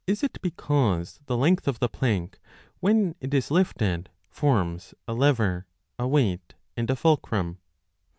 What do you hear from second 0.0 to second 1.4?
CHAPTER 1 6 853* because the